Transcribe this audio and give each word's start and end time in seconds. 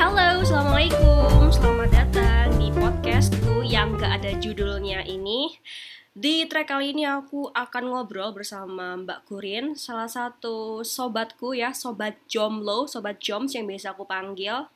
Halo, 0.00 0.40
Assalamualaikum. 0.40 1.52
Selamat 1.52 1.92
datang 1.92 2.56
di 2.56 2.72
podcastku 2.72 3.60
yang 3.60 4.00
gak 4.00 4.24
ada 4.24 4.32
judulnya 4.40 5.04
ini. 5.04 5.60
Di 6.16 6.48
track 6.48 6.72
kali 6.72 6.96
ini 6.96 7.04
aku 7.04 7.52
akan 7.52 7.92
ngobrol 7.92 8.32
bersama 8.32 8.96
Mbak 8.96 9.28
Kurin 9.28 9.76
Salah 9.76 10.08
satu 10.08 10.80
sobatku 10.80 11.52
ya, 11.52 11.76
sobat 11.76 12.16
Jomlo, 12.32 12.88
sobat 12.88 13.20
Joms 13.20 13.52
yang 13.52 13.68
biasa 13.68 13.92
aku 13.92 14.08
panggil. 14.08 14.72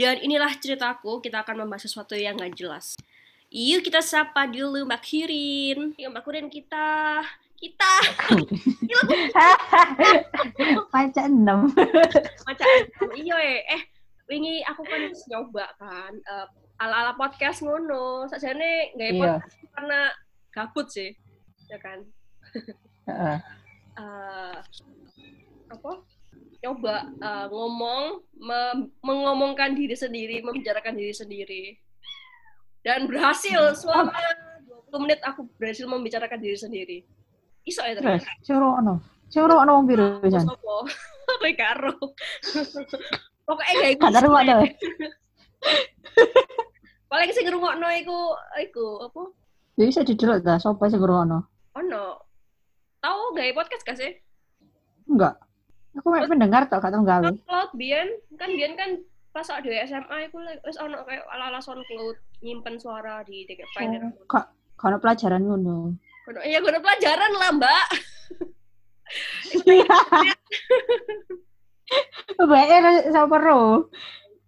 Dan 0.00 0.24
inilah 0.24 0.56
ceritaku, 0.56 1.20
kita 1.20 1.44
akan 1.44 1.68
membahas 1.68 1.84
sesuatu 1.84 2.16
yang 2.16 2.40
gak 2.40 2.56
jelas. 2.56 2.96
Yuk 3.52 3.84
kita 3.84 4.00
sapa 4.00 4.48
dulu 4.48 4.88
Mbak 4.88 5.04
Kurin 5.04 5.92
Yuk 6.00 6.16
Mbak 6.16 6.24
Kurin 6.24 6.48
kita 6.48 7.20
kita. 7.60 7.92
Pacar 10.96 11.28
enam. 11.28 11.68
macam 12.48 12.66
iya 13.20 13.36
eh 13.36 13.60
eh 13.68 13.89
wingi 14.30 14.62
aku 14.62 14.82
kan 14.82 15.02
nyoba 15.26 15.66
kan 15.76 16.12
eh, 16.14 16.46
ala-ala 16.78 17.12
podcast 17.12 17.60
ngono 17.60 18.24
sajane 18.24 18.94
nggak 18.94 19.10
Iya. 19.10 19.18
podcast 19.36 19.54
karena 19.74 20.00
gabut 20.50 20.86
sih 20.88 21.10
ya 21.66 21.78
kan 21.78 21.98
Heeh. 23.04 23.36
Eh, 23.98 24.56
apa 25.68 25.90
coba 26.60 26.94
eh, 27.10 27.46
ngomong 27.48 28.02
me- 28.38 28.88
mengomongkan 29.00 29.74
diri 29.74 29.94
sendiri 29.94 30.40
membicarakan 30.40 30.94
diri 30.94 31.12
sendiri 31.12 31.64
dan 32.80 33.04
berhasil 33.04 33.74
selama 33.74 34.14
20 34.88 35.04
menit 35.04 35.20
aku 35.20 35.44
berhasil 35.58 35.84
membicarakan 35.84 36.38
diri 36.38 36.56
sendiri 36.56 36.98
iso 37.62 37.82
ya 37.82 37.92
Terus, 37.92 38.24
suruh 38.40 38.80
ono. 38.80 38.94
Suruh 39.30 39.62
ono 39.62 39.78
wong 39.78 39.86
biru. 39.86 40.18
Sopo? 40.26 40.88
Kowe 41.38 41.50
karo. 41.54 41.94
Pokoknya 43.50 43.82
gak 43.82 43.92
iku. 43.98 44.02
Kadar 44.06 44.24
wae 44.30 44.46
deh. 44.46 44.62
Paling 47.10 47.30
sing 47.34 47.44
ngrungokno 47.50 47.88
iku 47.98 48.18
iku 48.62 49.10
apa? 49.10 49.22
Ya 49.74 49.90
bisa 49.90 50.06
didelok 50.06 50.46
ta 50.46 50.62
sapa 50.62 50.86
sing 50.86 51.02
ono. 51.02 51.50
Ono. 51.74 52.04
Tahu 53.02 53.34
gawe 53.34 53.50
podcast 53.58 53.82
gak 53.82 53.98
sih? 53.98 54.14
Enggak. 55.10 55.34
Aku 55.98 56.14
mek 56.14 56.30
pendengar 56.30 56.70
tok 56.70 56.78
gak 56.78 56.94
tau 56.94 57.02
gawe. 57.02 57.26
SoundCloud 57.26 57.70
biyen 57.74 58.06
kan 58.38 58.54
biyen 58.54 58.78
kan 58.78 59.02
pas 59.34 59.50
awake 59.50 59.66
dhewe 59.66 59.82
SMA 59.86 60.30
like, 60.30 60.62
wis 60.62 60.78
ono 60.78 61.02
kayak 61.02 61.26
ala-ala 61.34 61.58
SoundCloud 61.58 62.14
nyimpen 62.46 62.78
suara 62.78 63.26
di 63.26 63.42
tiket 63.50 63.66
file. 63.74 64.14
Kok 64.30 64.78
kono 64.78 65.02
pelajaran 65.02 65.42
ngono. 65.42 65.98
Iya 66.46 66.62
kono 66.62 66.78
pelajaran 66.78 67.32
lah, 67.34 67.50
Mbak. 67.58 67.86
Sapa 72.50 73.36
ro. 73.38 73.86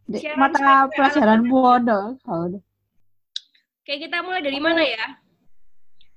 Di 0.02 0.18
Siaran 0.18 0.38
mata 0.38 0.90
pelajaran 0.90 1.40
ono. 1.46 2.00
Oh. 2.26 2.44
Kayak 3.82 4.00
kita 4.10 4.16
mulai 4.22 4.42
dari 4.42 4.58
mana 4.58 4.82
ya? 4.82 5.06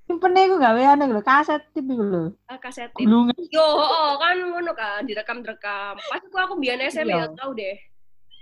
Simpene 0.05 0.45
iku 0.45 0.61
gaweane 0.61 1.09
lho, 1.09 1.21
kaset 1.21 1.65
tip 1.73 1.85
iku 1.85 2.01
lho. 2.01 2.23
Ah, 2.45 2.57
kaset. 2.61 2.93
Gulungan. 2.93 3.33
Yo, 3.49 3.61
oh, 3.61 4.17
kan 4.17 4.37
ngono 4.37 4.73
kan 4.73 5.01
direkam-direkam. 5.01 5.97
Pas 5.97 6.21
aku 6.21 6.37
aku 6.37 6.53
biyen 6.61 6.81
SMA 6.89 7.09
ya 7.09 7.25
tau 7.33 7.53
deh. 7.53 7.77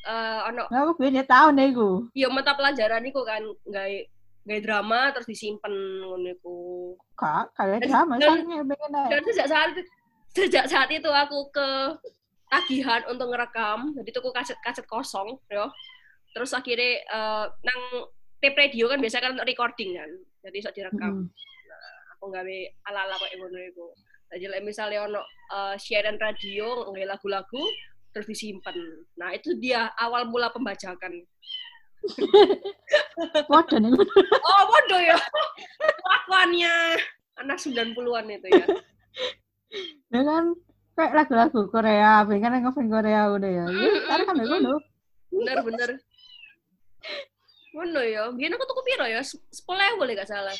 Eh 0.03 0.39
ono 0.51 0.67
Lah 0.67 0.79
aku 0.83 0.99
biyen 0.99 1.19
ya 1.19 1.23
tau 1.23 1.51
nih 1.55 1.71
iku. 1.71 2.11
ya 2.11 2.27
mata 2.27 2.51
pelajaran 2.55 3.07
iku 3.07 3.23
kan 3.23 3.39
gawe 3.63 3.95
gawe 4.43 4.59
drama 4.59 4.99
terus 5.15 5.27
disimpen 5.27 5.71
ngono 6.03 6.35
iku. 6.35 6.57
Kak, 7.15 7.55
Dan- 7.55 7.79
drama 7.79 8.13
dan- 8.19 8.43
soalnya 8.43 8.59
pengen. 8.67 8.91
Dan 9.07 9.21
sejak 9.23 9.47
saat 9.47 9.67
itu, 9.71 9.81
sejak 10.35 10.65
saat 10.67 10.89
itu 10.91 11.07
aku 11.07 11.47
ke 11.47 11.67
tagihan 12.53 13.01
untuk 13.09 13.33
ngerekam. 13.33 13.97
Jadi 13.97 14.09
tuku 14.13 14.29
kaset-kaset 14.29 14.85
kosong, 14.85 15.41
yo. 15.49 15.65
Terus 16.33 16.53
akhirnya 16.53 17.01
eh, 17.01 17.45
nang 17.49 17.81
tape 18.37 18.57
radio 18.57 18.85
kan 18.89 19.01
biasa 19.01 19.17
kan 19.21 19.33
untuk 19.33 19.49
recording 19.49 19.97
kan. 19.97 20.09
Jadi 20.45 20.57
sok 20.61 20.75
direkam. 20.77 21.25
Hmm. 21.25 21.27
Aku 22.17 22.29
gawe 22.29 22.57
ala-ala 22.89 23.15
kayak 23.17 23.35
ngono 23.41 23.59
iku. 23.73 23.87
Jadi 24.33 24.45
like, 24.49 24.65
misalnya 24.65 25.09
ono 25.09 25.21
eh, 25.53 25.75
siaran 25.81 26.21
radio 26.21 26.89
gawe 26.93 27.17
lagu-lagu 27.17 27.63
terus 28.13 28.29
disimpen. 28.29 28.77
Nah, 29.17 29.33
itu 29.33 29.57
dia 29.57 29.89
awal 29.97 30.29
mula 30.29 30.53
pembajakan. 30.53 31.25
Waduh 33.51 33.79
nih. 33.79 33.89
Oh, 34.43 34.61
bodoh 34.69 35.01
ya. 35.01 35.17
Kelakuannya 35.81 36.73
anak 37.41 37.57
90-an 37.57 38.25
itu 38.29 38.47
ya. 38.53 38.65
Ya 40.13 40.21
kan 40.21 40.53
kayak 40.93 41.13
lagu-lagu 41.17 41.61
Korea, 41.73 42.21
pengen 42.25 42.61
ngefans 42.61 42.89
Korea 42.89 43.21
udah 43.33 43.49
ya. 43.49 43.65
Ya, 43.65 43.89
sekarang 44.05 44.25
kan 44.29 44.35
ngono. 44.37 44.73
Bener, 45.33 45.57
bener. 45.65 45.89
Ngono 47.73 48.01
ya. 48.05 48.21
Biyen 48.29 48.53
aku 48.53 48.65
tuku 48.69 48.81
piro 48.85 49.05
ya? 49.09 49.21
10.000 49.25 49.99
boleh 49.99 50.13
gak 50.13 50.29
salah. 50.29 50.53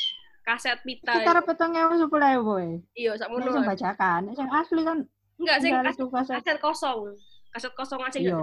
Kaset 0.44 0.82
pita. 0.84 1.14
Sekitar 1.16 1.40
petang 1.48 1.72
ewu 1.72 1.96
sepuluh 1.96 2.28
ewu. 2.36 2.56
Iya, 2.98 3.16
sak 3.16 3.32
ngono. 3.32 3.48
sing 3.48 3.64
bacakan, 3.64 4.20
nek 4.28 4.36
sing 4.36 4.50
asli 4.52 4.82
kan 4.84 4.98
Enggak 5.40 5.58
sih, 5.64 5.70
kaset, 5.72 6.06
kaset. 6.12 6.36
kaset 6.42 6.58
kosong. 6.60 7.00
Kaset 7.56 7.74
kosong 7.74 8.02
aja 8.04 8.18
Iya. 8.20 8.42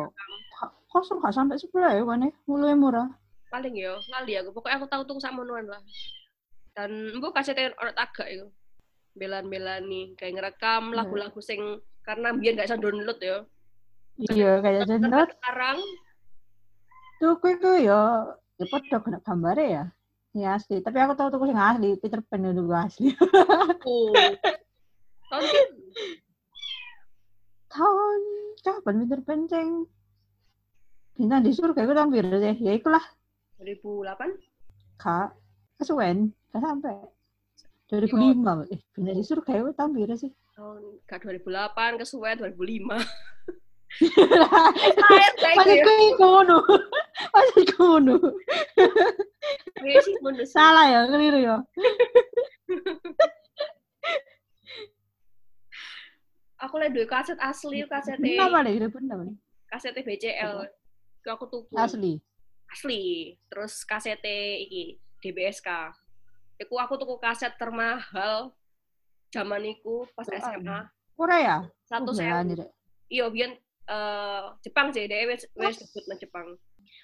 Kosong 0.88 1.20
gak 1.20 1.34
sampai 1.34 1.60
sepuluh 1.60 1.92
ewu 1.92 2.08
kan 2.08 2.24
ya, 2.24 2.30
mulai 2.48 2.72
murah. 2.72 3.08
Paling 3.50 3.74
ya, 3.74 3.98
lali 4.14 4.32
aku. 4.38 4.54
Pokoknya 4.54 4.78
aku 4.80 4.86
tahu 4.88 5.02
tuku 5.04 5.20
sak 5.20 5.34
monoan 5.34 5.66
lah. 5.66 5.82
Dan 6.72 7.18
mbok 7.18 7.34
kasetnya 7.34 7.74
orang 7.76 7.92
tagak 7.98 8.30
itu. 8.30 8.46
Belan-belan 9.14 9.86
nih, 9.90 10.14
kayak 10.14 10.32
ngerekam 10.38 10.90
Iya. 10.90 10.96
lagu-lagu 11.02 11.40
sing 11.42 11.60
karena 12.06 12.32
biyen 12.34 12.56
gak 12.56 12.70
bisa 12.70 12.78
download 12.78 13.18
ya. 13.20 13.38
Iya, 14.20 14.52
kayak 14.60 14.82
jendot. 14.88 15.28
sekarang 15.40 15.78
Tuh 17.20 17.36
kue 17.36 17.52
tuh 17.60 17.76
ya, 17.76 18.32
ya 18.56 18.64
pada 18.68 18.96
kena 19.04 19.20
gambarnya 19.20 19.66
ya. 19.68 19.84
Ya 20.30 20.48
asli, 20.56 20.78
tapi 20.80 20.96
aku 21.02 21.18
tahu 21.18 21.28
tuh 21.34 21.42
sing 21.44 21.58
asli, 21.58 21.98
Peter 22.00 22.22
Pan 22.22 22.46
juga 22.54 22.86
asli. 22.86 23.12
oh. 23.84 24.32
Tahun 25.28 25.44
tahun 27.70 28.20
kapan 28.64 28.94
Peter 29.04 29.20
Pan 29.26 29.40
sing 29.50 29.68
bintang 31.18 31.44
di 31.44 31.52
surga 31.52 31.84
itu 31.84 31.92
tahun 31.92 32.08
biru 32.08 32.40
deh. 32.40 32.56
Ya 32.56 32.72
ikulah 32.72 33.04
2008 33.60 34.40
kak, 34.96 35.36
kesuwen, 35.76 36.32
gak 36.56 36.64
sampai. 36.64 36.96
2005, 37.90 38.70
eh 38.70 38.80
bintang 38.94 39.16
di 39.18 39.24
surga 39.26 39.50
itu 39.58 39.70
tahun 39.74 39.90
biru 39.92 40.14
sih. 40.14 40.30
tahun 40.54 40.78
gak 41.10 41.20
2008 41.26 41.98
kesuwen 41.98 42.36
2005 42.38 42.86
Lahir 43.98 45.32
kayak 45.34 45.56
Masih 45.58 45.78
kuno, 46.14 46.58
masih 47.34 47.64
kuno. 47.74 48.16
Iya 49.82 49.98
bener. 50.22 50.46
Salah 50.46 50.86
ya, 50.86 51.00
keliru 51.10 51.42
ya. 51.42 51.56
Aku 56.60 56.76
lihat 56.76 56.92
dua 56.92 57.06
kaset 57.08 57.38
asli, 57.40 57.82
kaset 57.88 58.20
Kenapa 58.20 58.60
deh, 58.62 58.76
itu 58.76 58.88
benar. 58.92 59.26
kaset 59.66 59.96
BCL. 59.96 60.68
Itu 61.20 61.28
aku 61.32 61.44
tuku 61.48 61.72
Asli. 61.74 62.20
asli. 62.68 63.34
Terus 63.48 63.82
kaset 63.82 64.20
iki 64.22 65.00
DBSK. 65.18 65.68
Iku 66.60 66.76
aku 66.76 67.00
tuku 67.00 67.16
kaset 67.16 67.56
termahal 67.56 68.52
zaman 69.32 69.64
iku 69.64 70.04
pas 70.12 70.28
SMA. 70.28 70.84
Satu 71.88 72.12
Oh, 72.12 72.16
sewu. 72.16 72.28
berani, 72.28 72.52
Dek. 72.60 72.68
Iya, 73.08 73.26
biyen 73.32 73.52
eh, 73.88 74.42
Jepang 74.62 74.92
sih, 74.92 75.08
dia 75.08 75.24
wes 75.26 75.48
wes 75.56 75.80
debut 75.80 76.04
nang 76.06 76.18
Jepang. 76.20 76.46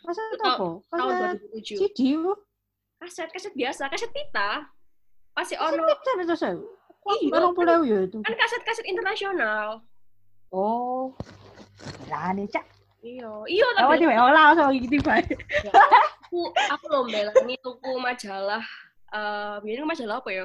Itu 0.07 0.45
apa? 0.45 0.69
Tahun 0.93 1.11
Kaset 1.11 1.41
2007. 1.57 1.81
CD. 1.81 2.01
Kaset 2.97 3.29
kaset 3.33 3.53
biasa, 3.57 3.83
kaset 3.89 4.11
pita. 4.13 4.69
Pasti 5.37 5.57
Kaset 5.57 5.77
ono 5.77 5.85
pizza 5.89 6.13
itu 6.21 6.37
saya. 6.37 6.57
Iya, 7.07 7.49
pulau 7.55 7.81
ya 7.87 8.03
itu. 8.03 8.19
kan 8.19 8.35
kaset-kaset 8.35 8.83
internasional. 8.89 9.79
Oh. 10.51 11.15
Berani, 12.07 12.51
Cak. 12.51 12.67
Iya, 12.99 13.31
iya 13.47 13.67
tapi 13.79 14.03
sih, 14.03 14.09
olah, 14.11 14.51
so 14.59 14.67
gitu, 14.75 14.99
Pak. 15.07 15.23
aku 16.27 16.51
aku 16.51 16.85
lomba 16.91 17.31
ini 17.47 17.55
tuku 17.63 17.93
majalah 18.03 18.65
eh 19.13 19.57
biasanya 19.61 19.87
majalah 19.87 20.17
apa 20.19 20.31
ya? 20.31 20.45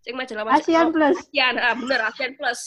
Sing 0.00 0.14
majalah 0.14 0.44
majalah 0.46 0.62
Asian 0.62 0.86
Plus. 0.94 1.16
Asian, 1.20 1.54
ah, 1.56 1.74
bener 1.74 2.00
Asian 2.06 2.32
Plus. 2.34 2.60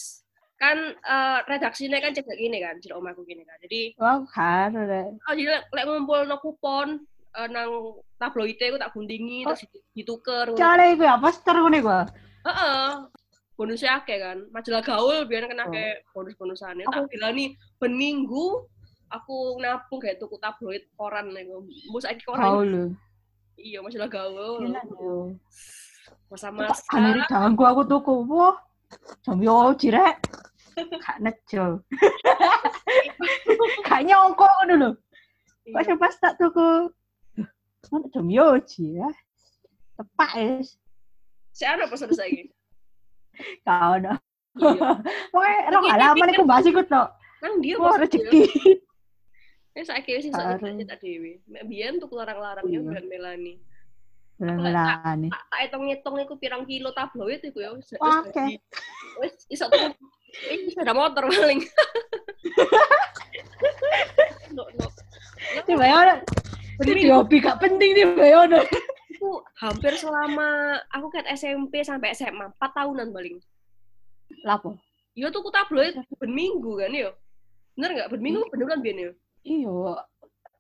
Kan 0.56 0.78
eh, 0.94 1.38
redaksinya 1.50 1.98
kan 1.98 2.14
cek 2.14 2.28
gini 2.32 2.62
kan, 2.62 2.78
jadi 2.78 2.94
omaku 2.94 3.26
gini 3.26 3.42
kan. 3.42 3.58
Jadi 3.66 3.98
Wow, 3.98 4.28
kan, 4.30 4.70
oh, 4.78 5.34
jadi 5.34 5.66
lek 5.66 5.86
ngumpul 5.88 6.22
no 6.26 6.38
kupon 6.38 7.02
eh, 7.34 7.48
nang 7.48 7.98
tabloide 8.20 8.70
aku 8.70 8.78
tak 8.78 8.92
guntingi 8.94 9.48
Oh. 9.48 9.56
terus 9.56 9.66
dituker. 9.98 10.54
Cara 10.54 10.92
itu 10.92 11.02
ya, 11.02 11.18
poster 11.18 11.56
ini 11.58 11.80
gua. 11.82 12.06
Heeh. 12.46 13.10
Bonusnya 13.58 14.02
akeh 14.02 14.18
kan. 14.18 14.38
Majalah 14.50 14.82
gaul 14.82 15.18
biar 15.26 15.46
kena 15.46 15.66
Oh. 15.66 15.74
kayak 15.74 16.06
bonus-bonusannya. 16.14 16.86
Aku- 16.86 17.06
Tak 17.06 17.10
bilani 17.10 17.46
ben 17.78 17.94
minggu 17.94 18.66
aku 19.10 19.58
nabung 19.58 19.98
kayak 19.98 20.18
tuku 20.18 20.38
tabloid 20.38 20.82
koran 20.94 21.30
nih. 21.30 21.46
Mbok 21.90 22.02
saiki 22.02 22.22
koran 22.26 22.42
Kau 22.42 22.62
lu. 22.62 22.86
Iya 23.62 23.80
majalah 23.80 24.10
gaul. 24.10 24.66
Yo. 24.68 25.38
Masa-masa 26.32 26.82
Amerika 26.96 27.38
gua 27.54 27.68
aku 27.76 27.84
tuku. 27.86 28.14
Wah. 28.28 28.58
Jam 29.24 29.40
yo 29.40 29.72
jirek. 29.78 30.20
Gak 30.76 31.18
nejo. 31.24 31.80
Gak 33.88 34.02
nyongko 34.04 34.48
lho. 34.68 34.90
Kok 35.72 35.98
pas 36.00 36.16
tak 36.20 36.36
tuku. 36.42 36.90
Ono 37.92 38.08
jam 38.14 38.28
yoji 38.32 38.98
ya. 39.00 39.10
Tepak 40.00 40.32
wis. 40.40 40.80
Si 41.52 41.64
ana 41.68 41.86
pesan 41.92 42.12
saiki. 42.16 42.48
Kau. 43.68 44.00
Iya. 44.00 44.14
Pokoknya 45.32 45.60
Iki- 45.72 45.92
halaman 45.92 46.32
iku 46.36 46.44
bahas 46.48 46.66
iku 46.68 46.82
tok. 46.88 47.12
Nang 47.44 47.60
dia 47.60 47.76
pesan 47.76 48.00
rezeki. 48.00 48.44
Ya 49.72 49.84
saiki 49.88 50.20
wis 50.20 50.28
iso 50.28 50.36
Baru. 50.36 50.60
cetak 50.60 51.00
dhewe. 51.00 51.40
Mek 51.48 51.64
biyen 51.64 51.96
tuku 51.96 52.12
larang-larang 52.20 52.68
ya 52.68 52.76
Iya. 52.76 52.84
brand 52.84 53.08
Melani. 53.08 53.54
Beneran. 54.36 55.20
Tak 55.30 55.60
hitung-hitung 55.64 56.16
iku 56.20 56.34
pirang 56.36 56.66
kilo 56.66 56.92
tabloid 56.92 57.40
iku 57.40 57.62
ya. 57.62 57.72
dadi- 57.72 58.60
Wis 59.22 59.34
iso 59.48 59.70
tuku 59.70 59.88
ini 60.50 60.72
sepeda 60.72 60.92
motor 60.92 61.28
paling. 61.28 61.62
no, 64.52 64.64
no. 64.76 64.88
Ya 65.56 65.64
ono. 65.94 66.16
Ini 66.82 67.14
hobi 67.14 67.38
gak 67.40 67.62
penting 67.62 67.94
nih 67.94 68.06
Yono. 68.34 68.60
aku 69.22 69.38
hampir 69.62 69.94
selama 70.02 70.82
aku 70.90 71.14
kan 71.14 71.30
SMP 71.30 71.86
sampai 71.86 72.12
SMA 72.12 72.50
4 72.58 72.74
tahunan 72.74 73.14
paling. 73.14 73.38
Lapo? 74.42 74.76
Yo 75.14 75.30
tuku 75.30 75.48
tabloid 75.54 75.94
ben 76.18 76.32
minggu 76.34 76.82
kan 76.82 76.90
yo. 76.90 77.14
Bener 77.78 77.90
nggak? 77.94 78.08
Ben 78.10 78.20
minggu 78.20 78.42
ben 78.50 78.60
bulan 78.66 78.82
biyen 78.82 79.00
yo. 79.00 79.12
Iya. 79.42 80.06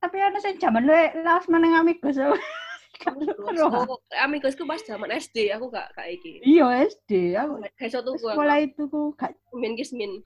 Tapi 0.01 0.17
ana 0.17 0.39
sing 0.41 0.57
jaman 0.57 0.89
lu 0.89 0.93
lawas 1.21 1.45
meneng 1.45 1.77
amigos. 1.77 2.17
Oh, 2.21 3.97
amigos 4.21 4.53
ku 4.53 4.65
pas 4.69 4.81
zaman 4.81 5.09
SD 5.09 5.49
aku 5.53 5.73
gak 5.73 5.89
gak 5.97 6.09
iki. 6.09 6.41
Iya 6.45 6.85
SD. 6.89 7.33
Aku 7.37 7.61
iso 7.81 7.99
tuku 8.01 8.25
aku. 8.25 8.37
sekolah 8.37 8.57
itu 8.61 8.83
ku 8.89 9.13
gak 9.17 9.33
min 9.53 9.73
kismin. 9.77 10.21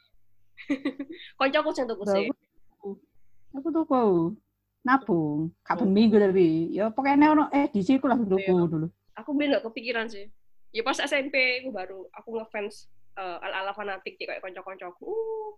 Koncoku 1.40 1.69
sing 1.75 1.88
tuku 1.88 2.04
sih. 2.07 2.28
aku 3.56 3.72
tuh 3.72 3.88
kau 3.88 4.36
nabung 4.84 5.48
kapan 5.63 5.88
minggu 5.96 6.19
tapi 6.19 6.75
ya 6.75 6.92
pokoknya 6.92 7.31
ono 7.31 7.48
edisi 7.56 7.96
aku 7.96 8.12
langsung 8.12 8.28
tuku 8.36 8.52
Iya. 8.52 8.68
dulu 8.68 8.88
Aku 9.16 9.31
biyen 9.31 9.56
gak 9.56 9.66
kepikiran 9.72 10.07
sih. 10.12 10.28
Ya 10.75 10.84
pas 10.84 11.00
SMP 11.00 11.63
aku 11.63 11.72
baru 11.72 12.04
aku 12.12 12.36
ngefans 12.36 12.92
eh, 13.16 13.38
ala-ala 13.44 13.72
fanatik 13.72 14.19
kayak 14.19 14.44
konco-koncoku. 14.44 15.07
Uh, 15.07 15.56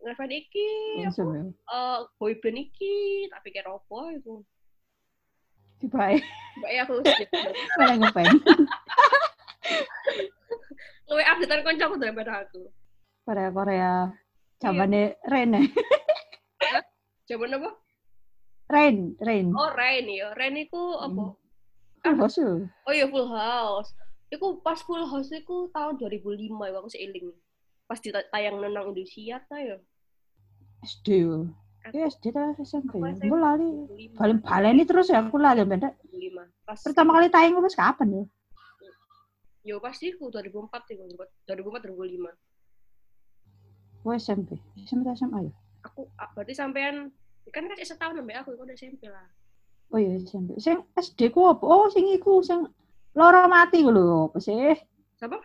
ngefans 0.00 0.32
iki 0.32 0.68
ya 1.04 1.10
eh 1.12 1.98
boyband 2.16 2.56
iki 2.56 3.28
tak 3.28 3.40
pikir 3.44 3.64
apa 3.64 3.98
itu. 4.16 4.40
tiba 5.80 6.16
Mbak 6.60 6.70
aku 6.84 6.96
mana 7.80 7.94
ngefans 8.00 8.40
luwe 11.10 11.24
updatean 11.26 11.66
koncoku 11.66 11.94
daripada 11.98 12.46
aku. 12.46 12.70
Korea 13.26 13.50
Korea 13.50 13.94
zamannya 14.62 15.18
Ren 15.26 15.58
ya. 15.58 15.62
Zaman 17.26 17.58
apa? 17.58 17.70
Ren 18.70 19.18
Ren 19.18 19.50
Oh, 19.50 19.70
Rain 19.74 20.06
ya. 20.06 20.30
Rain 20.38 20.54
iku 20.54 20.98
apa? 21.02 21.34
Full 22.00 22.16
House 22.16 22.38
ya. 22.38 22.50
Oh 22.86 22.92
iya 22.94 23.06
Full 23.10 23.28
House. 23.28 23.90
Iku 24.30 24.62
pas 24.62 24.78
Full 24.86 25.02
House 25.02 25.34
iku 25.34 25.68
tahun 25.74 25.98
2005 25.98 26.46
ya 26.46 26.78
aku 26.78 26.90
seiling. 26.90 27.34
Pas 27.90 27.98
ditayang 27.98 28.62
nang 28.62 28.94
Indonesia 28.94 29.42
ta 29.50 29.58
ya. 29.58 29.82
SD 30.82 31.06
ya 31.20 31.38
ya 31.90 32.06
SD 32.06 32.24
ta 32.30 32.54
SMP 32.60 32.96
Aku 33.00 33.36
lali 33.36 33.68
2005. 34.14 34.16
balen 34.20 34.38
baleni 34.40 34.82
terus 34.84 35.08
ya 35.08 35.24
aku 35.24 35.36
lali 35.40 35.64
benda 35.64 35.90
2005. 36.12 36.66
Pas 36.68 36.78
pertama 36.80 37.10
kali 37.16 37.28
tayang 37.28 37.58
pas 37.58 37.74
kapan 37.74 38.08
ya 38.12 38.24
Yo 39.60 39.76
pasti 39.76 40.08
iku 40.08 40.32
2004 40.32 40.94
iku 40.96 41.04
2004 41.44 41.84
2005. 41.92 42.32
oh 44.00 44.12
SMP 44.16 44.56
SMP 44.88 45.04
atau 45.04 45.16
SMA 45.16 45.40
ya 45.48 45.52
Aku 45.84 46.08
ah, 46.16 46.28
berarti 46.32 46.52
sampean 46.52 47.12
kan 47.50 47.64
kan 47.66 47.76
setahun 47.76 48.16
sampai 48.16 48.36
aku 48.36 48.52
iku 48.54 48.62
udah 48.64 48.76
SMP 48.76 49.08
lah. 49.08 49.26
oh 49.90 49.98
iya 49.98 50.16
SMP 50.20 50.56
sing 50.56 50.80
SD 50.96 51.28
ku 51.28 51.48
apa 51.48 51.64
oh 51.64 51.88
sing 51.92 52.08
iku 52.08 52.40
sing 52.40 52.64
loro 53.12 53.44
mati 53.48 53.82
ku 53.82 53.90
lho 53.92 54.30
apa 54.30 54.38
sih 54.38 54.76
Siapa? 55.18 55.36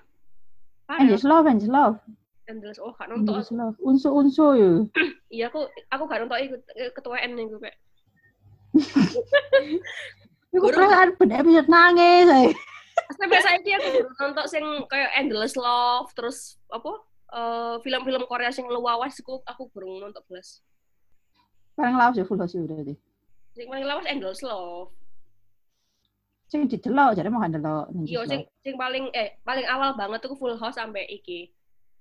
Angels 0.88 1.26
Love 1.26 1.50
Angels 1.50 1.68
Love 1.68 1.98
Endless. 2.46 2.78
Oh, 2.78 2.94
gak 2.94 3.10
nonton. 3.10 3.42
Angels 3.42 3.52
Love 3.52 3.78
unsu-unsu 3.82 4.46
ya 4.54 4.72
Iya, 5.36 5.46
aku 5.50 5.66
aku 5.90 6.04
gak 6.06 6.20
nonton 6.26 6.40
iku 6.46 6.56
eh, 6.78 6.92
ketua 6.94 7.18
N 7.26 7.34
iku 7.38 7.58
kayak. 7.58 7.78
Iku 10.56 10.72
perasaan 10.72 11.20
benda 11.20 11.36
episode 11.44 11.68
nangis. 11.68 12.28
eh. 12.32 12.52
Sampai 13.20 13.44
saiki 13.44 13.76
aku 13.76 13.88
baru 13.92 14.10
nonton 14.32 14.46
sing 14.48 14.64
kayak 14.88 15.12
Endless 15.20 15.60
Love 15.60 16.12
terus 16.16 16.56
apa? 16.72 16.92
eh, 17.36 17.76
film-film 17.84 18.24
Korea 18.30 18.54
sing 18.54 18.70
luwawas 18.72 19.18
iku 19.20 19.44
aku 19.44 19.68
baru 19.76 20.00
nonton 20.00 20.24
belas. 20.32 20.64
Barang 21.76 22.00
lawas 22.00 22.16
ya 22.16 22.24
full 22.24 22.40
house 22.40 22.56
ya 22.56 22.64
berarti. 22.64 22.96
Sing 23.52 23.68
paling 23.68 23.84
lawas 23.84 24.08
Endless 24.08 24.40
Love. 24.40 24.96
Sing 26.48 26.70
didelok 26.72 27.20
jadi 27.20 27.28
mau 27.28 27.44
delok. 27.44 27.92
ning 27.92 28.06
Iya, 28.08 28.22
sing 28.30 28.42
sing 28.64 28.76
paling 28.80 29.12
eh 29.12 29.36
paling 29.44 29.66
awal 29.68 29.98
banget 29.98 30.24
tuh 30.24 30.38
Full 30.40 30.56
House 30.56 30.80
sampai 30.80 31.04
iki. 31.10 31.52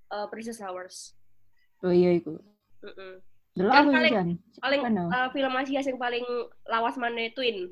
Eh, 0.08 0.26
Princess 0.28 0.60
Hours. 0.60 1.12
Oh 1.80 1.92
iya 1.92 2.12
iku. 2.12 2.36
Delok 3.54 3.70
Yang 3.70 3.80
aku 3.80 3.90
paling-. 3.92 4.38
Paling 4.58 4.80
eh, 4.84 5.28
film 5.30 5.52
Asia 5.54 5.80
sing 5.80 5.96
paling 5.96 6.24
lawas 6.66 6.96
mana 6.96 7.30
Twin. 7.32 7.70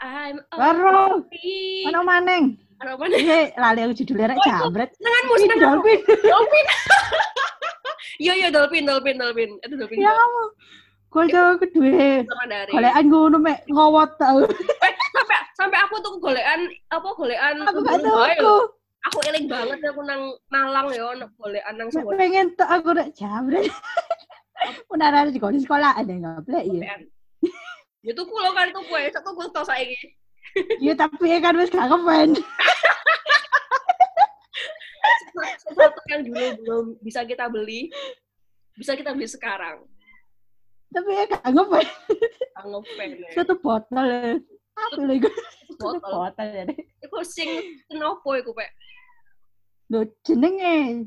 I'm 0.00 0.40
Karo 0.48 1.20
happy. 1.28 1.84
ono 1.84 2.00
maneng. 2.00 2.56
Ano 2.80 2.96
mana? 2.96 3.12
Iya, 3.12 3.52
lali 3.52 3.80
aku 3.84 3.92
judulnya 3.92 4.32
rek 4.32 4.36
Oh, 4.36 4.40
itu. 4.40 4.48
jambret. 4.48 4.90
Senenganmu, 4.96 5.32
Ini 5.32 5.40
senenganmu. 5.44 5.64
Dolphin. 5.84 6.00
Dolphin. 6.24 6.66
Iya, 8.20 8.32
iya, 8.36 8.48
Dolphin, 8.52 8.84
Dolphin, 8.84 9.16
Dolphin. 9.16 9.50
Itu 9.60 9.80
Dolphin. 9.80 10.00
Ya 10.00 10.12
kamu. 10.12 10.42
Gue 11.08 11.24
coba 11.28 11.52
kedua. 11.56 12.08
Golekan 12.68 13.04
ngono 13.08 13.36
mek 13.40 13.64
ngowot 13.66 14.10
tau. 14.16 14.44
sampai 15.10 15.38
sampai 15.56 15.78
aku 15.80 15.96
tuh 16.00 16.20
golekan 16.20 16.68
apa 16.92 17.08
golekan 17.16 17.54
Aku 17.64 17.80
gak 17.80 17.96
tahu. 18.00 18.56
Aku 19.00 19.18
eling 19.26 19.46
banget 19.46 19.78
aku 19.82 20.00
nang 20.04 20.22
Malang 20.48 20.92
ya 20.92 21.02
ono 21.08 21.26
golekan 21.34 21.74
nang 21.74 21.88
Mek 21.88 21.96
sekolah 21.96 22.18
pengen 22.18 22.46
tuh 22.52 22.68
aku 22.68 22.88
rek 22.92 23.10
jambret. 23.14 23.66
Udah 24.92 25.06
ada 25.08 25.30
di 25.32 25.40
sekolah 25.40 25.96
ada 25.96 26.12
ngoplek 26.12 26.64
ya. 26.64 26.72
golekan 26.84 27.00
ya 28.00 28.12
tuh 28.12 28.24
kulo 28.24 28.48
kan 28.52 28.68
tuh 28.72 28.80
kue 28.84 29.02
satu 29.08 29.32
kulo 29.32 29.48
tau 29.50 29.64
saiki 29.64 30.16
Iya 30.80 30.96
tapi 31.00 31.28
ya 31.28 31.38
kan 31.38 31.52
wis 31.54 31.68
gak 31.68 31.84
ngefans. 31.86 32.40
sesuatu 35.60 36.00
yang 36.08 36.20
dulu 36.24 36.44
belum 36.60 36.84
bisa 37.00 37.24
kita 37.24 37.48
beli 37.48 37.88
bisa 38.74 38.92
kita 38.92 39.12
beli 39.12 39.24
sekarang 39.24 39.84
Tapi 40.90 41.08
ya 41.08 41.24
gak 41.28 41.44
ngefans. 41.46 41.88
anggap 42.56 42.84
fan 42.92 43.10
ya 43.14 43.30
Satu 43.32 43.54
botol 43.56 44.04
ya. 44.04 44.36
Aku 44.90 45.00
lagi 45.04 45.28
satu 45.70 45.74
botol 45.96 46.28
botol 46.28 46.48
ya. 46.50 46.64
itu 47.00 47.16
sing 47.22 47.48
kenopo 47.86 48.34
iku 48.34 48.52
pek 48.52 48.68
Lho 49.90 50.00
jenenge. 50.22 51.06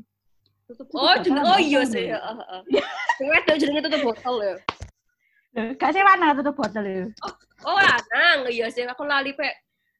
oh 0.68 0.76
botol 0.92 1.20
jeneng 1.24 1.44
apa 1.44 1.56
oh 1.56 1.60
iya 1.60 1.80
sih 1.84 2.04
ya? 2.08 2.16
heeh 2.20 2.36
heeh 2.40 2.60
sing 3.16 3.26
wedok 3.28 3.56
jenenge 3.60 3.80
tutup 3.84 4.00
botol 4.12 4.36
ya 4.40 4.54
Lho, 5.54 5.62
Gak 5.78 5.90
sih 5.94 6.02
mana 6.02 6.34
tutup 6.36 6.54
botol 6.56 6.84
ya. 6.84 7.04
oh 7.64 7.76
lanang 7.78 8.38
iya 8.48 8.66
sih 8.72 8.84
aku 8.84 9.04
lali 9.04 9.32
pek 9.32 9.54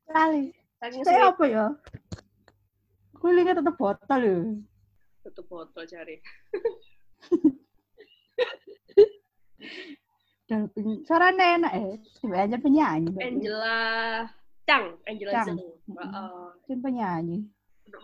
Lali. 0.04 0.52
Saya 1.00 1.32
apa 1.32 1.44
ya? 1.48 1.66
Kulingnya 3.16 3.56
tutup 3.56 3.72
botol 3.80 4.20
ya. 4.20 4.36
tutup 5.24 5.46
botol 5.48 5.84
cari. 5.88 6.20
Suaranya 11.08 11.44
enak 11.56 11.72
ya. 11.72 11.88
Coba 12.20 12.36
aja 12.44 12.56
penyanyi. 12.60 13.16
Angela 13.16 13.78
Chang 14.68 14.92
Angela 15.08 15.32
Chang. 15.32 15.56
Chang 15.56 15.58
heeh 15.88 16.44
Kan 16.68 16.78
penyanyi. 16.84 17.38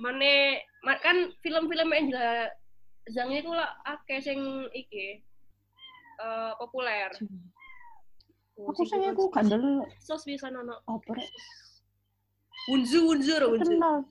mana 0.00 0.16
ma- 0.16 0.60
kan 0.82 1.16
film-film 1.40 1.88
Angela 1.92 2.48
Zhang 3.08 3.32
itu 3.32 3.50
lah 3.50 3.80
akeh 3.84 4.20
sing 4.20 4.40
iki 4.72 5.20
eh 6.20 6.52
populer. 6.56 7.10
Oh, 8.60 8.68
Aku 8.68 8.84
sayang 8.84 9.16
aku 9.16 9.32
kan 9.32 9.48
dulu 9.48 9.80
sos 9.98 10.20
bisa 10.22 10.52
nono. 10.52 10.84
apa 10.84 11.16
rek? 11.16 11.28
Wunzu 12.68 13.08
wunzu 13.08 13.32
ro 13.40 13.46
wunzu. 13.56 13.72
Kenal. 13.72 14.04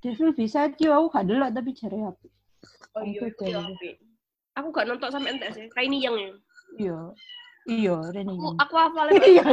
Devil 0.00 0.32
bisa 0.32 0.72
dia 0.72 0.96
aku 0.96 1.12
gak 1.12 1.28
dulu 1.28 1.44
tapi 1.44 1.70
cari 1.76 1.98
apa? 2.00 2.24
Oh 2.96 3.04
iya 3.04 3.20
Aku 3.28 3.44
ya. 3.44 3.60
apik. 3.60 3.94
Aku 4.56 4.68
gak 4.72 4.88
nonton 4.88 5.12
sampe 5.12 5.28
entes 5.28 5.54
ya. 5.54 5.68
Kayak 5.76 5.86
ini 5.92 5.98
yang 6.00 6.16
ya. 6.16 6.32
Iya. 6.80 6.98
Iya, 7.68 7.96
Reni 8.10 8.32
Aku 8.32 8.40
yang. 8.40 8.56
aku 8.56 8.74
hafal 8.80 9.06
Iya. 9.12 9.44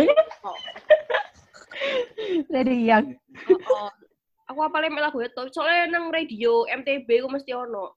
Oh. 0.42 0.58
Reni 2.48 2.78
yang. 2.88 3.06
Oh, 3.68 3.92
Aku 4.48 4.60
hafal 4.64 4.88
mek 4.88 5.04
lagu 5.04 5.20
itu. 5.20 5.42
Soalnya 5.52 5.92
nang 5.92 6.12
radio 6.12 6.64
MTB 6.72 7.08
aku 7.24 7.30
mesti 7.32 7.52
ono. 7.52 7.96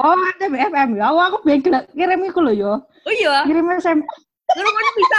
Oh, 0.00 0.16
ada 0.16 0.46
BFM 0.48 0.98
ya. 0.98 1.12
Aku 1.12 1.38
pengen 1.46 1.86
kirim 1.94 2.20
iku 2.26 2.40
lho 2.42 2.52
ya. 2.54 2.72
Oh 2.82 3.12
iya, 3.12 3.44
Kirim 3.46 3.68
SM. 3.68 4.00
lu 4.54 4.70
mana 4.70 4.90
bisa? 4.98 5.18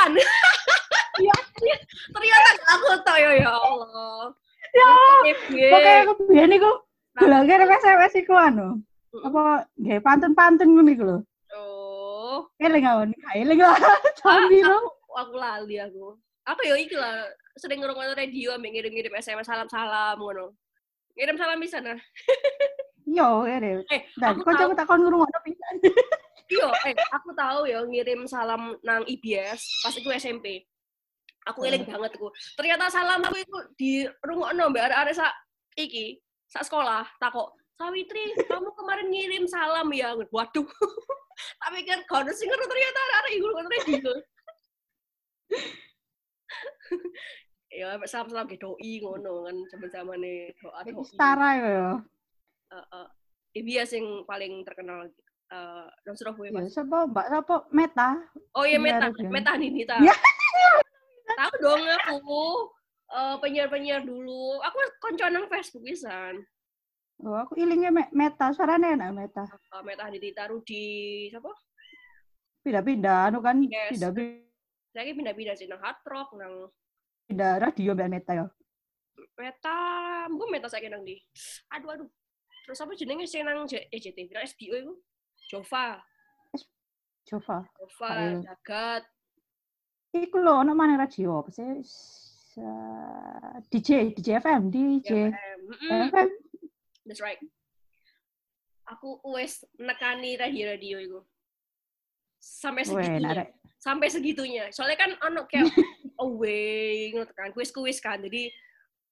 Iya. 1.19 1.35
Ternyata 2.13 2.49
aku 2.75 2.85
tau 3.07 3.17
ya 3.17 3.31
ya 3.39 3.51
Allah. 3.55 4.31
Ya. 4.75 4.89
MTB. 5.23 5.55
Pokoknya 5.71 6.01
aku 6.03 6.13
biyen 6.27 6.51
iku 6.59 6.71
Gula 7.15 7.47
kirim 7.47 7.71
SMS 7.71 8.13
iku 8.19 8.35
anu. 8.35 8.83
Apa 9.23 9.63
nggih 9.79 10.03
pantun-pantun 10.03 10.67
ngono 10.75 10.91
iku 10.91 11.03
lho. 11.07 11.17
Oh. 11.55 12.43
Eling 12.59 12.83
awan, 12.83 13.15
eling 13.31 13.63
lah. 13.63 13.79
Sambil 14.19 14.67
aku 15.15 15.33
lali 15.39 15.79
aku. 15.79 16.19
Aku 16.43 16.61
ya 16.67 16.75
iki 16.75 16.99
lah 16.99 17.23
sering 17.55 17.79
ngrungokno 17.79 18.11
radio 18.19 18.59
ambek 18.59 18.75
ngirim-ngirim 18.75 19.15
SMS 19.15 19.47
salam-salam 19.47 20.19
ngono. 20.19 20.51
Ngirim 21.15 21.35
salam 21.39 21.59
bisa 21.59 21.79
nah. 21.79 21.99
Yo, 23.05 23.47
ya 23.47 23.57
Eh, 23.93 24.01
Dan 24.19 24.35
aku 24.35 24.43
kok 24.43 24.51
tahu. 24.51 24.61
coba 24.67 24.73
takon 24.75 24.99
ngrungokno 25.05 25.39
pisan. 25.45 25.75
Iya, 26.45 26.69
eh 26.85 26.93
aku 27.09 27.29
tahu 27.33 27.59
ya 27.65 27.79
ngirim 27.81 28.27
salam 28.29 28.75
nang 28.83 29.01
IBS 29.07 29.61
pas 29.81 29.95
itu 29.95 30.09
SMP. 30.13 30.61
Aku 31.45 31.61
eling 31.63 31.85
banget 31.85 32.17
aku. 32.17 32.29
Ternyata 32.57 32.89
salam 32.89 33.21
aku 33.23 33.37
itu 33.39 33.57
di 33.77 33.91
rungokno 34.21 34.69
mbak 34.69 34.89
arek-arek 34.91 35.15
sak 35.15 35.33
iki, 35.77 36.17
sak 36.45 36.65
sekolah 36.65 37.05
takok, 37.17 37.53
"Sawitri, 37.77 38.33
kamu 38.45 38.69
kemarin 38.73 39.07
ngirim 39.09 39.45
salam 39.45 39.87
ya?" 39.93 40.13
Waduh. 40.29 40.65
tak 41.61 41.69
pikir 41.75 41.99
kono 42.09 42.31
sing 42.33 42.49
ternyata 42.49 42.99
arek-arek 42.99 43.31
iku 43.37 43.45
ngono 43.49 43.69
radio. 43.69 44.11
ya 47.67 47.97
salam-salam 48.03 48.45
ke 48.45 48.55
doi 48.55 48.99
ngono 48.99 49.45
kan 49.45 49.55
zaman-zamane 49.67 50.53
doa 50.57 50.79
doi. 50.81 51.03
setara 51.03 51.49
ya. 51.55 51.87
Heeh. 52.71 53.07
IBS 53.55 53.95
yang 53.95 54.07
paling 54.23 54.61
terkenal 54.61 55.07
eh 55.45 55.87
nang 56.03 56.15
Surabaya 56.15 56.49
Ya, 56.49 56.55
Mas. 56.59 56.73
sapa 56.73 57.05
Mbak 57.05 57.27
sapa 57.29 57.55
Meta? 57.69 58.09
Oh 58.51 58.63
iya 58.63 58.75
Iya, 58.75 58.83
Meta, 58.83 59.05
Ruben. 59.07 59.31
Meta 59.31 59.51
Ninita. 59.55 59.95
Ya. 60.07 60.15
Tahu 61.35 61.53
dong 61.59 61.83
aku. 62.05 62.43
eh, 63.05 63.35
penyiar-penyiar 63.37 64.01
dulu. 64.01 64.57
Aku 64.59 64.75
konco 64.97 65.25
nang 65.25 65.45
Facebook 65.45 65.85
pisan. 65.85 66.41
Oh, 67.21 67.37
aku 67.37 67.55
ilingnya 67.55 67.89
Me- 67.89 68.11
Meta, 68.11 68.49
suaranya 68.51 68.91
enak 68.91 69.09
Meta. 69.13 69.43
Eh, 69.45 69.81
Meta 69.81 70.09
Ninita 70.09 70.49
Rudi 70.49 70.85
siapa? 71.29 71.47
Pindah-pindah, 72.59 73.29
anu 73.29 73.39
kan 73.39 73.61
Yes. 73.61 73.93
pindah-pindah 73.93 74.41
Saya 74.89 75.11
pindah-pindah 75.11 75.53
sih 75.53 75.67
nang 75.67 75.79
Hard 75.79 76.01
Rock, 76.03 76.33
nang 76.33 76.71
radio 77.33 77.91
Mbak 77.97 78.09
Meta 78.09 78.31
ya. 78.33 78.45
Meta, 79.35 79.77
mungkin 80.29 80.51
Meta 80.53 80.67
saya 80.69 80.87
nang 80.87 81.03
di. 81.03 81.17
Aduh 81.73 81.89
aduh. 81.91 82.09
Terus 82.65 82.81
apa 82.81 82.93
jenenge 82.97 83.25
sing 83.29 83.45
nang 83.45 83.65
J- 83.69 83.89
eh, 83.89 83.99
JTV, 84.01 84.33
nang 84.33 84.45
SBO 84.45 84.75
itu? 84.77 84.93
Jova. 85.49 86.01
Jova, 87.25 87.65
Ayo. 88.13 88.41
Jagat. 88.45 89.03
Iku 90.13 90.37
lho, 90.39 90.61
ono 90.61 90.71
mana 90.77 90.95
radio 90.97 91.41
apa 91.41 91.49
sih? 91.49 91.81
DJ, 93.67 94.15
DJ 94.15 94.39
FM, 94.39 94.69
DJ 94.71 95.09
FM. 95.33 95.59
FM. 96.13 96.29
That's 97.05 97.19
right. 97.19 97.41
Aku 98.87 99.19
wes 99.33 99.65
nekani 99.81 100.37
radio-radio 100.37 100.97
itu. 101.01 101.19
Sampai 102.37 102.85
segitunya. 102.85 103.49
Sampai 103.81 104.07
segitunya. 104.13 104.63
Soalnya 104.69 104.97
kan 105.01 105.11
ono 105.25 105.49
kayak 105.49 105.65
away 106.19 107.11
ngono 107.13 107.31
kan, 107.33 107.51
kuis-kuis 107.51 107.99
kan. 108.03 108.21
Jadi 108.21 108.51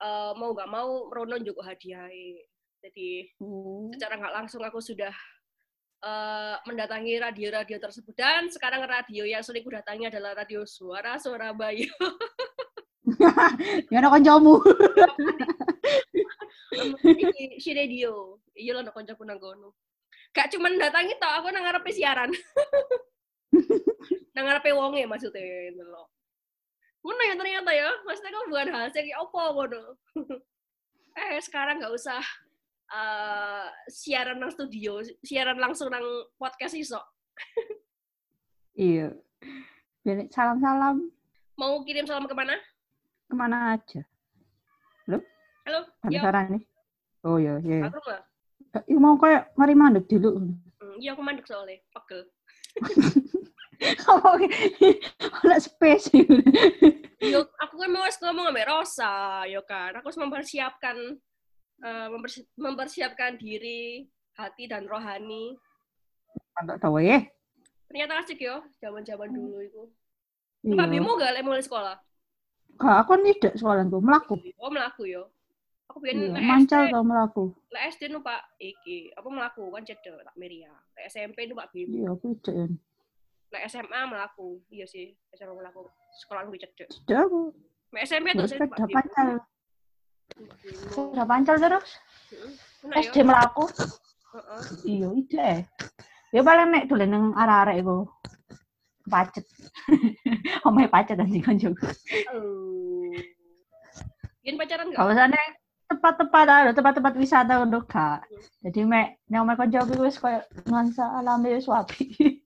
eh, 0.03 0.31
mau 0.35 0.51
nggak 0.55 0.69
mau 0.69 1.07
Rono 1.11 1.39
juga 1.39 1.71
hadiah. 1.73 2.09
Jadi 2.83 3.31
Oh. 3.39 3.87
secara 3.95 4.19
nggak 4.19 4.35
langsung 4.43 4.59
aku 4.63 4.83
sudah 4.83 5.13
eh, 6.03 6.55
mendatangi 6.67 7.15
radio-radio 7.19 7.77
tersebut 7.79 8.11
dan 8.15 8.51
sekarang 8.51 8.83
radio 8.83 9.23
yang 9.23 9.39
sering 9.39 9.63
aku 9.63 9.71
datangi 9.71 10.11
adalah 10.11 10.35
radio 10.35 10.67
Suara 10.67 11.15
Surabaya. 11.15 11.87
Ya 13.91 13.99
ono 13.99 14.09
kancamu. 14.09 14.53
Iki 17.03 17.59
si 17.59 17.71
radio. 17.75 18.39
Iya 18.55 18.79
lah 18.79 18.93
kancaku 18.93 19.23
nang 19.27 19.39
kono. 19.39 19.75
Gak 20.33 20.49
cuman 20.55 20.81
datangi 20.81 21.13
tok, 21.21 21.33
aku 21.41 21.47
nang 21.53 21.63
ngarepe 21.67 21.91
siaran. 21.93 22.31
nang 24.33 24.49
ngarepe 24.49 24.73
wonge 24.73 25.05
maksudnya 25.05 25.69
gitu 25.69 25.85
Ngono 27.03 27.21
ya 27.27 27.35
ternyata 27.35 27.71
ya, 27.75 27.89
maksudnya 28.07 28.31
kan 28.31 28.43
bukan 28.47 28.67
hasil 28.71 29.01
kayak 29.03 29.19
apa 29.19 29.41
ngono. 29.51 29.81
eh 31.19 31.37
sekarang 31.43 31.83
nggak 31.83 31.93
usah 31.93 32.21
eh, 32.89 33.67
siaran 33.91 34.39
nang 34.39 34.51
studio, 34.55 35.03
siaran 35.19 35.59
langsung 35.59 35.91
nang 35.91 36.03
podcast 36.39 36.73
iso. 36.73 36.99
Iya. 38.73 39.13
Salam-salam 40.33 41.07
Mau 41.53 41.85
kirim 41.85 42.09
salam 42.09 42.25
ke 42.25 42.33
mana? 42.33 42.57
ke 43.29 43.35
mana 43.37 43.77
aja. 43.77 44.01
Halo, 45.63 45.79
Ada 46.03 46.11
iya, 46.11 46.19
saran 46.19 46.45
nih. 46.57 46.63
Oh 47.23 47.37
iya, 47.39 47.55
iya. 47.63 47.87
aku 47.87 47.99
nggak. 48.03 48.21
Iku 48.89 48.99
mau 48.99 49.15
kayak 49.15 49.53
mari 49.55 49.73
mandek 49.77 50.09
dulu. 50.11 50.43
Hmm, 50.81 50.97
Iya 50.99 51.15
aku 51.15 51.21
mandek 51.23 51.45
soalnya, 51.47 51.79
pegel. 51.93 52.27
Kamu 54.03 54.47
ada 55.43 55.57
space. 55.59 56.07
Yo, 57.23 57.39
aku 57.59 57.75
kan 57.79 57.89
mau 57.91 58.03
ngomong 58.07 58.45
sama 58.51 58.61
Rosa, 58.63 59.13
yo 59.47 59.63
kan. 59.63 59.95
Aku 59.99 60.11
harus 60.11 60.19
mempersiapkan 60.19 60.95
eh, 61.83 62.07
mempersi- 62.11 62.47
mempersiapkan 62.55 63.35
diri, 63.35 64.07
hati 64.35 64.67
dan 64.67 64.87
rohani. 64.87 65.55
Enggak 66.59 66.79
tahu 66.79 67.01
ya. 67.03 67.23
Ternyata 67.89 68.23
asik 68.23 68.39
yo, 68.41 68.63
zaman-zaman 68.79 69.29
dulu 69.29 69.59
itu. 69.61 69.83
Iya. 70.63 70.73
Mbak 70.79 70.87
Bimo 70.89 71.11
gak 71.19 71.31
lek 71.35 71.43
mulai 71.45 71.61
sekolah? 71.61 71.97
Kak, 72.79 73.05
aku 73.05 73.19
tidak 73.21 73.53
soalan 73.59 73.91
tuh 73.91 74.01
melaku. 74.01 74.39
Oh, 74.57 74.71
melaku 74.71 75.05
yo. 75.05 75.29
Aku 75.91 76.01
pengen 76.01 76.33
Iya, 76.33 76.41
mancal 76.41 76.89
tau 76.89 77.03
melaku. 77.05 77.43
lek 77.69 77.83
SD 77.93 78.09
nu 78.09 78.23
Pak 78.23 78.57
iki, 78.57 79.13
apa 79.13 79.27
melaku 79.29 79.69
kan 79.69 79.83
cedek 79.85 80.23
tak 80.23 80.33
Miriam. 80.39 80.73
Lek 80.97 81.05
SMP 81.11 81.45
nu 81.45 81.53
Pak 81.53 81.69
Bimo. 81.69 81.93
Iya, 81.93 82.07
aku 82.15 82.33
tidak 82.41 82.55
ya. 82.55 82.65
Lek 83.53 83.69
SMA 83.69 84.01
melaku. 84.09 84.57
Iya 84.73 84.89
sih, 84.89 85.13
SMA 85.37 85.53
melaku. 85.53 85.85
Sekolah 86.17 86.41
lu 86.49 86.57
cedek. 86.57 86.89
Aku. 87.05 87.53
Lek 87.93 88.03
SMP 88.09 88.33
tuh 88.33 88.49
saya 88.49 88.65
udah 88.65 88.89
pancal. 88.89 89.29
Udah 90.97 91.25
pancal 91.29 91.55
terus. 91.61 91.89
SD 92.81 93.21
melaku. 93.21 93.69
Heeh. 94.33 94.61
Iya, 94.89 95.07
ide. 95.13 95.51
Ya 96.33 96.41
paling 96.41 96.73
nek 96.73 96.89
dolen 96.89 97.13
nang 97.13 97.25
arek-arek 97.37 97.85
iku. 97.85 98.09
Pacet. 99.05 99.45
Omahe 100.65 100.89
pacet 100.89 101.21
anjing. 101.21 101.77
Oh. 102.33 103.13
Yen 104.41 104.57
pacaran 104.57 104.89
gak? 104.89 104.97
Kalau 104.97 105.13
sana 105.13 105.37
tempat-tempat 105.93 106.45
ada 106.49 106.71
tempat-tempat 106.73 107.13
wisata 107.21 107.61
untuk 107.61 107.85
kak. 107.85 108.25
Jadi 108.65 108.81
mek 108.81 109.21
nek 109.29 109.45
omahe 109.45 109.55
kanca 109.61 109.85
iku 109.85 110.03
wis 110.03 110.17
koyo 110.17 110.41
nuansa 110.65 111.05
alami 111.21 111.53
wis 111.53 111.69
wapi. 111.69 112.09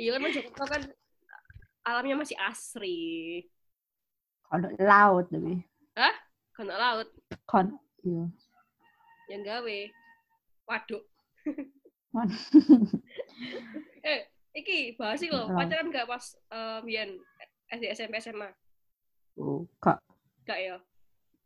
Iya 0.00 0.16
kan 0.16 0.20
Mojokerto 0.24 0.64
kan 0.64 0.82
alamnya 1.84 2.16
masih 2.16 2.36
asri. 2.38 3.44
Ono 4.52 4.68
laut 4.80 5.26
lebih. 5.32 5.64
Kono 6.52 6.74
laut 6.76 7.08
Kon 7.48 7.80
iya. 8.04 8.28
yang 9.32 9.42
gawe. 9.42 9.78
Waduk. 10.68 11.02
Eh, 14.02 14.20
iki 14.52 14.98
bahas 14.98 15.22
Laut. 15.30 15.54
pacaran 15.54 15.88
gak 15.94 16.04
pas 16.10 16.34
eh 16.52 16.78
biyen 16.84 17.16
SD 17.72 17.88
SMP 17.94 18.20
SMA? 18.20 18.50
Oh, 19.38 19.64
kak. 19.80 20.02
Gak 20.44 20.58
ya? 20.60 20.76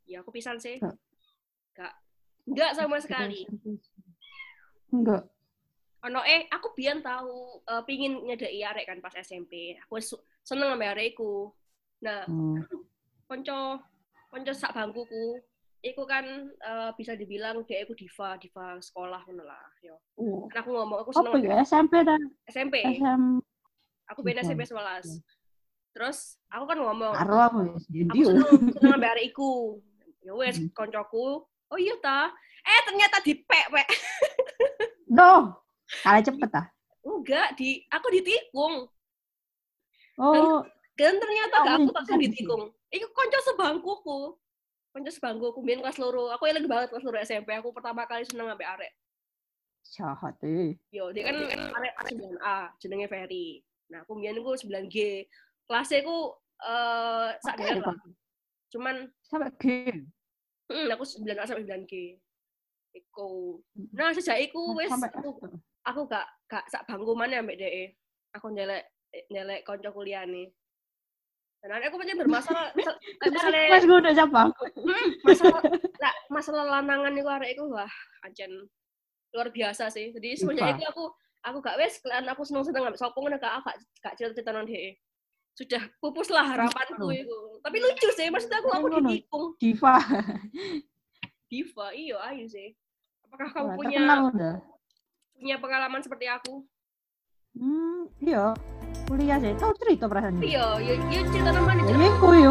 Ya 0.08 0.24
aku 0.24 0.34
pisan 0.34 0.58
sih. 0.58 0.80
Gak. 0.82 0.96
Gak. 1.76 1.94
Enggak 2.48 2.72
sama 2.74 2.98
sekali. 2.98 3.46
Enggak. 4.90 5.28
Ono 6.06 6.22
eh 6.22 6.46
aku 6.46 6.70
biyen 6.70 7.02
tahu 7.02 7.60
eh, 7.66 7.82
pingin 7.82 8.22
nyedeki 8.22 8.62
arek 8.62 8.86
kan 8.86 8.98
pas 9.02 9.14
SMP. 9.16 9.74
Aku 9.82 9.98
seneng 10.40 10.70
sama 10.70 10.94
arekku. 10.94 11.50
Nah, 11.98 12.22
Hmm. 12.24 12.62
konco 13.26 13.82
konco 14.30 14.52
sak 14.52 14.70
bangkuku 14.70 15.42
iku 15.82 16.02
kan 16.04 16.22
eh, 16.46 16.90
bisa 16.94 17.14
dibilang 17.14 17.66
dia 17.66 17.82
iku 17.82 17.94
diva 17.94 18.38
diva 18.38 18.78
sekolah 18.78 19.22
ngono 19.24 19.42
lah 19.42 19.66
yo 19.80 19.98
Oh. 20.14 20.46
kan 20.46 20.62
aku 20.62 20.70
ngomong 20.70 20.98
aku 21.00 21.10
seneng 21.10 21.42
ya 21.42 21.62
SMP 21.62 22.02
dan 22.02 22.20
SMP 22.46 22.82
SM 22.84 23.22
aku 24.06 24.20
beda. 24.22 24.46
SMP 24.46 24.62
11 24.62 25.18
terus 25.90 26.36
aku 26.46 26.64
kan 26.66 26.78
ngomong 26.78 27.14
karo 27.14 27.34
aku 27.40 27.58
ya. 27.66 27.72
Aku 28.06 28.22
seneng 28.22 28.70
seneng 28.70 28.92
ambek 28.94 29.10
arek 29.16 29.24
iku 29.30 29.80
ya 30.22 30.32
wes 30.34 30.54
Hmm. 30.58 30.70
koncoku 30.70 31.42
oh 31.46 31.78
iya 31.80 31.94
ta 31.98 32.30
eh 32.62 32.80
ternyata 32.84 33.18
dipek 33.22 33.64
pek 33.72 33.88
No. 35.08 35.54
Kalah 36.02 36.22
cepet 36.22 36.50
ah. 36.54 36.66
enggak 37.06 37.48
di 37.54 37.86
aku 37.86 38.06
ditikung 38.10 38.90
Oh, 40.16 40.64
dan 40.96 41.20
ternyata 41.20 41.56
Oh, 41.60 41.64
gak 41.68 41.76
aku 41.76 41.90
tak 41.92 42.16
iya. 42.16 42.24
ditikung 42.24 42.62
iku 42.88 43.06
konco 43.12 43.38
sebangkuku 43.52 44.18
konco 44.90 45.10
sebangkuku 45.12 45.58
biyen 45.60 45.84
kelas 45.84 46.00
loro 46.00 46.32
aku 46.32 46.48
eling 46.48 46.64
banget 46.64 46.88
kelas 46.88 47.04
loro 47.04 47.20
SMP 47.20 47.52
aku 47.52 47.68
pertama 47.70 48.08
kali 48.08 48.24
seneng 48.24 48.48
ambek 48.48 48.64
arek 48.64 48.92
jahat 49.86 50.34
eh. 50.42 50.74
Yo, 50.90 51.14
dia 51.14 51.30
kan 51.30 51.38
arek 51.46 51.94
9A, 52.10 52.74
jenenge 52.82 53.06
Ferry. 53.06 53.62
Nah, 53.86 54.02
aku 54.02 54.18
mbiyen 54.18 54.34
iku 54.42 54.58
9G. 54.58 55.22
Kelasnya 55.62 56.02
ku 56.02 56.34
eh 56.58 57.28
sak 57.38 57.54
daerah. 57.54 57.94
Pak. 57.94 57.96
Cuman 58.74 59.06
Sampai 59.22 59.54
game. 59.62 60.10
hmm, 60.66 60.90
aku 60.90 61.06
9A 61.06 61.46
sampai 61.46 61.62
9G. 61.70 62.18
Iku. 62.98 63.62
Nah, 63.94 64.10
sejak 64.10 64.42
iku 64.42 64.74
wis 64.74 64.90
Sampai 64.90 65.14
aku, 65.86 66.00
gak 66.10 66.26
gak 66.50 66.64
sak 66.70 66.84
bangku 66.86 67.14
mana 67.14 67.42
ambek 67.42 67.58
dhek. 67.58 67.94
Aku 68.34 68.52
ndelek 68.52 68.86
ndelek 69.30 69.64
kanca 69.64 69.90
kuliahane. 69.94 70.52
Dan 71.66 71.82
aku 71.82 71.98
punya 71.98 72.14
bermasalah 72.14 72.70
misalnya 73.26 73.74
Mas 73.74 73.84
gue 73.88 73.98
udah 73.98 74.14
siapa? 74.14 74.42
Hmm, 74.54 75.06
masalah 75.26 75.60
lah, 75.98 76.14
masalah 76.30 76.64
lanangan 76.78 77.16
itu 77.16 77.26
arek 77.26 77.50
itu 77.58 77.64
wah 77.66 77.90
ancen 78.22 78.70
luar 79.34 79.50
biasa 79.50 79.90
sih. 79.90 80.14
Jadi 80.14 80.38
Diva. 80.38 80.78
itu 80.78 80.84
aku 80.86 81.10
aku 81.42 81.58
gak 81.62 81.78
wes 81.82 81.98
kalian 82.02 82.30
aku 82.30 82.42
seneng 82.46 82.62
seneng 82.66 82.86
nggak 82.86 82.98
sopo 82.98 83.18
ngono 83.22 83.38
gak 83.38 83.62
gak 83.66 83.76
gak 83.98 84.14
cerita 84.14 84.34
cerita 84.38 84.50
nang 84.54 84.68
DE. 84.68 84.94
Sudah 85.56 85.82
pupus 85.98 86.28
lah 86.30 86.44
harapanku 86.44 87.08
itu. 87.10 87.38
Tapi 87.64 87.76
lucu 87.80 88.08
sih, 88.12 88.28
maksudnya 88.28 88.60
aku 88.60 88.68
aku 88.76 88.86
ditikung 89.00 89.44
Diva. 89.56 89.96
diva, 91.50 91.86
iya 91.96 92.20
ayo 92.30 92.44
sih. 92.46 92.76
Apakah 93.26 93.48
kamu 93.50 93.68
punya 93.74 94.00
udah. 94.28 94.54
Punya 95.36 95.56
pengalaman 95.60 96.00
seperti 96.02 96.26
aku? 96.28 96.64
Hmm, 97.56 98.08
iya. 98.20 98.52
Kuliah 99.06 99.38
sih. 99.38 99.54
Tahu 99.54 99.72
cerita 99.78 100.10
perasaan 100.10 100.42
ini. 100.42 100.56
Iya, 100.56 100.66
ya, 100.82 100.94
ya 101.14 101.20
cerita 101.30 101.50
nama 101.54 101.72
nih. 101.76 101.84
Ya 101.88 102.06
iku 102.10 102.28
ya 102.34 102.50